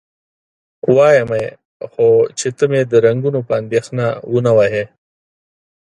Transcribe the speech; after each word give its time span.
وایمه 0.95 1.37
یې، 1.43 1.51
خو 1.91 2.07
چې 2.37 2.47
ته 2.57 2.63
مې 2.71 2.81
د 2.91 2.93
رنګونو 3.05 3.39
په 3.47 3.53
اندېښنه 3.61 4.05
و 4.31 4.35
نه 4.45 4.51
وهې؟ 4.57 4.85